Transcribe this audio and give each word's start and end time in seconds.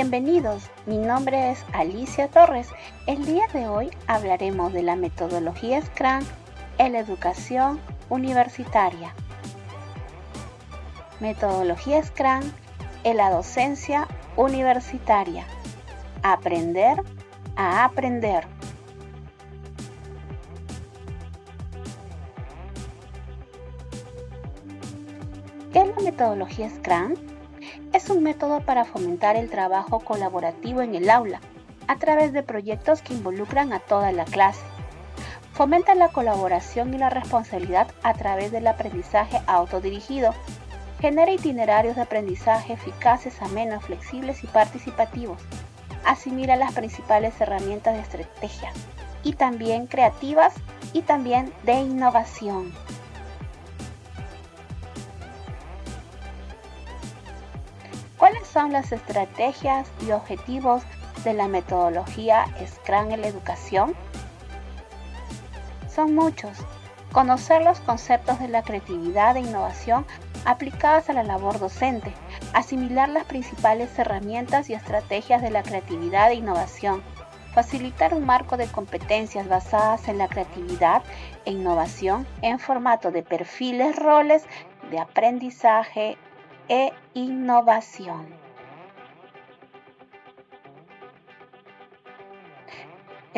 Bienvenidos, 0.00 0.70
mi 0.86 0.96
nombre 0.96 1.50
es 1.50 1.64
Alicia 1.72 2.28
Torres. 2.28 2.68
El 3.08 3.24
día 3.24 3.48
de 3.52 3.66
hoy 3.66 3.90
hablaremos 4.06 4.72
de 4.72 4.84
la 4.84 4.94
metodología 4.94 5.82
Scrum 5.82 6.20
en 6.78 6.92
la 6.92 7.00
educación 7.00 7.80
universitaria. 8.08 9.12
Metodología 11.18 12.00
Scrum 12.04 12.48
en 13.02 13.16
la 13.16 13.30
docencia 13.30 14.06
universitaria. 14.36 15.44
Aprender 16.22 17.02
a 17.56 17.84
aprender. 17.84 18.46
¿Qué 25.72 25.80
es 25.80 25.88
la 25.88 26.02
metodología 26.04 26.70
Scrum? 26.70 27.37
Es 27.98 28.10
un 28.10 28.22
método 28.22 28.60
para 28.60 28.84
fomentar 28.84 29.34
el 29.34 29.50
trabajo 29.50 29.98
colaborativo 29.98 30.82
en 30.82 30.94
el 30.94 31.10
aula 31.10 31.40
a 31.88 31.96
través 31.96 32.32
de 32.32 32.44
proyectos 32.44 33.02
que 33.02 33.12
involucran 33.12 33.72
a 33.72 33.80
toda 33.80 34.12
la 34.12 34.24
clase. 34.24 34.62
Fomenta 35.52 35.96
la 35.96 36.06
colaboración 36.06 36.94
y 36.94 36.98
la 36.98 37.10
responsabilidad 37.10 37.88
a 38.04 38.14
través 38.14 38.52
del 38.52 38.68
aprendizaje 38.68 39.40
autodirigido. 39.48 40.32
Genera 41.00 41.32
itinerarios 41.32 41.96
de 41.96 42.02
aprendizaje 42.02 42.74
eficaces, 42.74 43.42
amenos, 43.42 43.84
flexibles 43.84 44.44
y 44.44 44.46
participativos. 44.46 45.42
Asimila 46.04 46.54
las 46.54 46.74
principales 46.74 47.40
herramientas 47.40 47.94
de 47.94 48.02
estrategia 48.02 48.70
y 49.24 49.32
también 49.32 49.88
creativas 49.88 50.54
y 50.92 51.02
también 51.02 51.52
de 51.64 51.80
innovación. 51.80 52.72
¿Cuáles 58.28 58.48
son 58.48 58.72
las 58.72 58.92
estrategias 58.92 59.90
y 60.06 60.10
objetivos 60.10 60.82
de 61.24 61.32
la 61.32 61.48
metodología 61.48 62.44
Scrum 62.62 63.10
en 63.10 63.22
la 63.22 63.28
educación? 63.28 63.94
Son 65.88 66.14
muchos. 66.14 66.58
Conocer 67.10 67.62
los 67.62 67.80
conceptos 67.80 68.38
de 68.38 68.48
la 68.48 68.62
creatividad 68.62 69.34
e 69.38 69.40
innovación 69.40 70.04
aplicadas 70.44 71.08
a 71.08 71.14
la 71.14 71.22
labor 71.22 71.58
docente, 71.58 72.12
asimilar 72.52 73.08
las 73.08 73.24
principales 73.24 73.98
herramientas 73.98 74.68
y 74.68 74.74
estrategias 74.74 75.40
de 75.40 75.48
la 75.48 75.62
creatividad 75.62 76.30
e 76.30 76.34
innovación, 76.34 77.02
facilitar 77.54 78.12
un 78.12 78.26
marco 78.26 78.58
de 78.58 78.66
competencias 78.66 79.48
basadas 79.48 80.06
en 80.06 80.18
la 80.18 80.28
creatividad 80.28 81.02
e 81.46 81.52
innovación 81.52 82.26
en 82.42 82.58
formato 82.58 83.10
de 83.10 83.22
perfiles, 83.22 83.96
roles 83.96 84.44
de 84.90 84.98
aprendizaje, 84.98 86.18
e 86.68 86.92
innovación. 87.14 88.26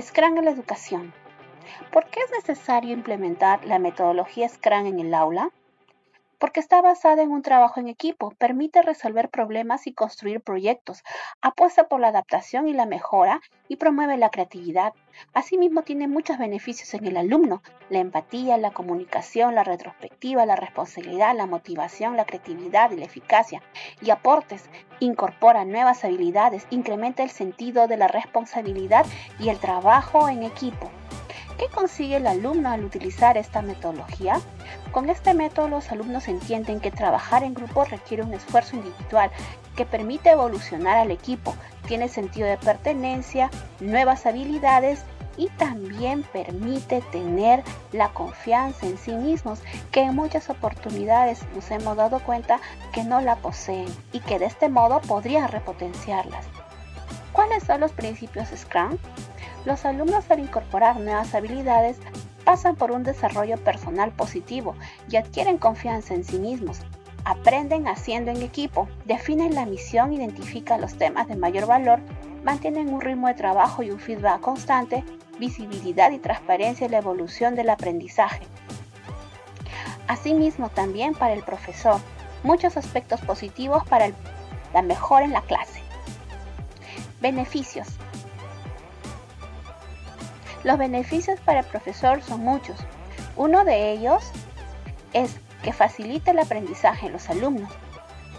Scrum 0.00 0.38
en 0.38 0.44
la 0.44 0.50
educación. 0.50 1.12
¿Por 1.92 2.06
qué 2.06 2.20
es 2.20 2.30
necesario 2.32 2.92
implementar 2.92 3.64
la 3.64 3.78
metodología 3.78 4.48
Scrum 4.48 4.86
en 4.86 5.00
el 5.00 5.14
aula? 5.14 5.50
Porque 6.40 6.58
está 6.58 6.80
basada 6.80 7.22
en 7.22 7.30
un 7.30 7.42
trabajo 7.42 7.78
en 7.78 7.88
equipo, 7.88 8.32
permite 8.38 8.80
resolver 8.80 9.28
problemas 9.28 9.86
y 9.86 9.92
construir 9.92 10.40
proyectos, 10.40 11.04
apuesta 11.42 11.86
por 11.86 12.00
la 12.00 12.08
adaptación 12.08 12.66
y 12.66 12.72
la 12.72 12.86
mejora 12.86 13.40
y 13.68 13.76
promueve 13.76 14.16
la 14.16 14.30
creatividad. 14.30 14.94
Asimismo, 15.34 15.82
tiene 15.82 16.08
muchos 16.08 16.38
beneficios 16.38 16.94
en 16.94 17.06
el 17.06 17.18
alumno, 17.18 17.62
la 17.90 17.98
empatía, 17.98 18.56
la 18.56 18.70
comunicación, 18.70 19.54
la 19.54 19.64
retrospectiva, 19.64 20.46
la 20.46 20.56
responsabilidad, 20.56 21.36
la 21.36 21.46
motivación, 21.46 22.16
la 22.16 22.24
creatividad 22.24 22.90
y 22.90 22.96
la 22.96 23.04
eficacia. 23.04 23.62
Y 24.00 24.10
aportes, 24.10 24.70
incorpora 24.98 25.66
nuevas 25.66 26.04
habilidades, 26.04 26.66
incrementa 26.70 27.22
el 27.22 27.30
sentido 27.30 27.86
de 27.86 27.98
la 27.98 28.08
responsabilidad 28.08 29.04
y 29.38 29.50
el 29.50 29.58
trabajo 29.58 30.30
en 30.30 30.42
equipo. 30.44 30.90
¿Qué 31.60 31.68
consigue 31.68 32.16
el 32.16 32.26
alumno 32.26 32.70
al 32.70 32.86
utilizar 32.86 33.36
esta 33.36 33.60
metodología? 33.60 34.40
Con 34.92 35.10
este 35.10 35.34
método 35.34 35.68
los 35.68 35.92
alumnos 35.92 36.26
entienden 36.26 36.80
que 36.80 36.90
trabajar 36.90 37.44
en 37.44 37.52
grupo 37.52 37.84
requiere 37.84 38.22
un 38.22 38.32
esfuerzo 38.32 38.76
individual 38.76 39.30
que 39.76 39.84
permite 39.84 40.30
evolucionar 40.30 40.96
al 40.96 41.10
equipo, 41.10 41.54
tiene 41.86 42.08
sentido 42.08 42.48
de 42.48 42.56
pertenencia, 42.56 43.50
nuevas 43.78 44.24
habilidades 44.24 45.04
y 45.36 45.48
también 45.50 46.22
permite 46.22 47.02
tener 47.12 47.62
la 47.92 48.08
confianza 48.08 48.86
en 48.86 48.96
sí 48.96 49.12
mismos 49.12 49.60
que 49.92 50.00
en 50.00 50.16
muchas 50.16 50.48
oportunidades 50.48 51.40
nos 51.54 51.70
hemos 51.70 51.94
dado 51.94 52.20
cuenta 52.20 52.58
que 52.90 53.04
no 53.04 53.20
la 53.20 53.36
poseen 53.36 53.94
y 54.14 54.20
que 54.20 54.38
de 54.38 54.46
este 54.46 54.70
modo 54.70 55.02
podrían 55.02 55.48
repotenciarlas. 55.48 56.46
¿Cuáles 57.32 57.64
son 57.64 57.80
los 57.80 57.92
principios 57.92 58.48
Scrum? 58.48 58.96
Los 59.64 59.84
alumnos 59.84 60.30
al 60.30 60.40
incorporar 60.40 60.98
nuevas 60.98 61.34
habilidades 61.34 61.98
pasan 62.44 62.76
por 62.76 62.90
un 62.90 63.02
desarrollo 63.02 63.58
personal 63.58 64.10
positivo 64.12 64.74
y 65.08 65.16
adquieren 65.16 65.58
confianza 65.58 66.14
en 66.14 66.24
sí 66.24 66.38
mismos. 66.38 66.80
Aprenden 67.24 67.86
haciendo 67.86 68.30
en 68.30 68.42
equipo, 68.42 68.88
definen 69.04 69.54
la 69.54 69.66
misión, 69.66 70.12
identifican 70.12 70.80
los 70.80 70.96
temas 70.96 71.28
de 71.28 71.36
mayor 71.36 71.66
valor, 71.66 72.00
mantienen 72.42 72.92
un 72.92 73.02
ritmo 73.02 73.28
de 73.28 73.34
trabajo 73.34 73.82
y 73.82 73.90
un 73.90 74.00
feedback 74.00 74.40
constante, 74.40 75.04
visibilidad 75.38 76.10
y 76.10 76.18
transparencia 76.18 76.86
en 76.86 76.92
la 76.92 76.98
evolución 76.98 77.54
del 77.54 77.68
aprendizaje. 77.68 78.46
Asimismo, 80.08 80.70
también 80.70 81.14
para 81.14 81.34
el 81.34 81.42
profesor, 81.42 82.00
muchos 82.42 82.76
aspectos 82.78 83.20
positivos 83.20 83.86
para 83.86 84.10
la 84.72 84.82
mejora 84.82 85.26
en 85.26 85.32
la 85.32 85.42
clase. 85.42 85.82
Beneficios. 87.20 87.86
Los 90.62 90.78
beneficios 90.78 91.40
para 91.40 91.60
el 91.60 91.66
profesor 91.66 92.22
son 92.22 92.40
muchos. 92.40 92.78
Uno 93.36 93.64
de 93.64 93.92
ellos 93.92 94.30
es 95.12 95.38
que 95.62 95.72
facilita 95.72 96.30
el 96.30 96.38
aprendizaje 96.38 97.06
en 97.06 97.12
los 97.12 97.28
alumnos, 97.30 97.70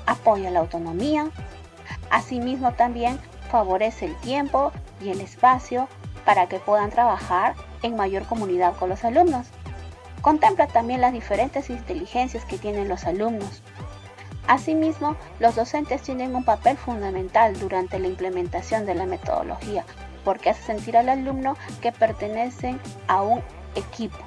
apoya 0.06 0.52
la 0.52 0.60
autonomía, 0.60 1.30
asimismo 2.10 2.74
también 2.74 3.20
favorece 3.50 4.06
el 4.06 4.16
tiempo 4.18 4.72
y 5.02 5.10
el 5.10 5.22
espacio 5.22 5.88
para 6.26 6.48
que 6.48 6.60
puedan 6.60 6.90
trabajar 6.90 7.56
en 7.82 7.96
mayor 7.96 8.24
comunidad 8.24 8.76
con 8.78 8.90
los 8.90 9.04
alumnos. 9.04 9.48
Contempla 10.22 10.68
también 10.68 11.02
las 11.02 11.14
diferentes 11.14 11.70
inteligencias 11.70 12.46
que 12.46 12.58
tienen 12.58 12.88
los 12.88 13.06
alumnos. 13.06 13.64
Asimismo, 14.48 15.16
los 15.40 15.56
docentes 15.56 16.02
tienen 16.02 16.36
un 16.36 16.44
papel 16.44 16.78
fundamental 16.78 17.58
durante 17.60 18.00
la 18.00 18.08
implementación 18.08 18.86
de 18.86 18.96
la 18.96 19.06
metodología, 19.06 19.86
porque 20.24 20.50
hace 20.50 20.64
sentir 20.64 20.98
al 20.98 21.10
alumno 21.10 21.58
que 21.82 21.92
pertenecen 21.92 22.80
a 23.08 23.22
un 23.22 23.42
equipo. 23.76 24.20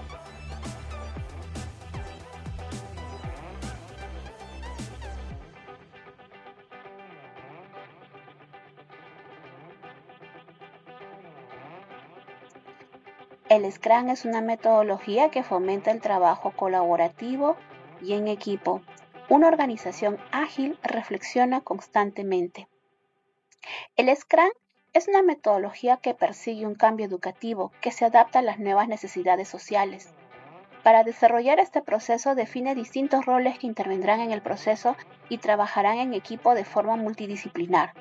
El 13.55 13.71
Scrum 13.71 14.09
es 14.09 14.25
una 14.25 14.41
metodología 14.41 15.31
que 15.31 15.45
fomenta 15.45 15.93
el 15.93 16.01
trabajo 16.01 16.51
colaborativo 16.57 17.57
y 18.03 18.15
en 18.15 18.27
equipo. 18.27 18.83
Una 19.29 19.47
organización 19.47 20.19
ágil 20.33 20.77
reflexiona 20.83 21.61
constantemente. 21.61 22.67
El 23.97 24.15
Scrum 24.17 24.51
es 24.95 25.09
una 25.09 25.23
metodología 25.23 25.97
que 25.97 26.15
persigue 26.15 26.67
un 26.67 26.77
cambio 26.77 27.05
educativo 27.05 27.73
que 27.81 27.91
se 27.91 28.05
adapta 28.05 28.39
a 28.39 28.43
las 28.43 28.61
nuevas 28.61 28.87
necesidades 28.87 29.49
sociales. 29.49 30.15
Para 30.85 31.03
desarrollar 31.03 31.59
este 31.59 31.83
proceso 31.83 32.37
define 32.37 32.77
distintos 32.77 33.27
roles 33.27 33.59
que 33.59 33.67
intervendrán 33.67 34.21
en 34.21 34.31
el 34.31 34.41
proceso 34.41 34.95
y 35.29 35.39
trabajarán 35.39 35.99
en 35.99 36.15
equipo 36.15 36.55
de 36.55 36.65
forma 36.65 36.95
multidisciplinar. 36.95 37.93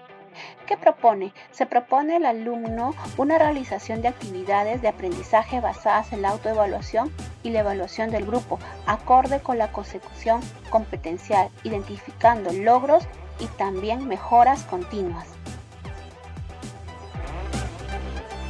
¿Qué 0.67 0.77
propone? 0.77 1.33
Se 1.51 1.65
propone 1.65 2.17
al 2.17 2.25
alumno 2.25 2.93
una 3.17 3.39
realización 3.39 4.03
de 4.03 4.09
actividades 4.09 4.81
de 4.83 4.89
aprendizaje 4.89 5.61
basadas 5.61 6.13
en 6.13 6.21
la 6.21 6.29
autoevaluación 6.29 7.11
y 7.41 7.49
la 7.49 7.61
evaluación 7.61 8.11
del 8.11 8.25
grupo, 8.25 8.59
acorde 8.85 9.39
con 9.39 9.57
la 9.57 9.71
consecución 9.71 10.41
competencial, 10.69 11.49
identificando 11.63 12.53
logros 12.53 13.07
y 13.39 13.45
también 13.57 14.07
mejoras 14.07 14.63
continuas. 14.63 15.27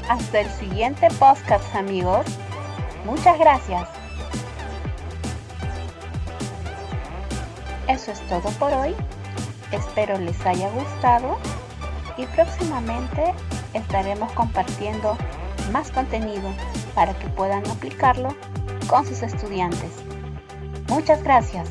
Hasta 0.09 0.41
el 0.41 0.49
siguiente 0.51 1.07
podcast 1.19 1.75
amigos. 1.75 2.25
Muchas 3.05 3.37
gracias. 3.39 3.87
Eso 7.87 8.11
es 8.11 8.19
todo 8.27 8.49
por 8.59 8.73
hoy. 8.73 8.95
Espero 9.71 10.17
les 10.17 10.45
haya 10.45 10.69
gustado 10.69 11.37
y 12.17 12.25
próximamente 12.27 13.33
estaremos 13.73 14.31
compartiendo 14.33 15.17
más 15.71 15.89
contenido 15.91 16.53
para 16.93 17.13
que 17.17 17.27
puedan 17.27 17.65
aplicarlo 17.69 18.35
con 18.87 19.05
sus 19.05 19.23
estudiantes. 19.23 19.91
Muchas 20.87 21.23
gracias. 21.23 21.69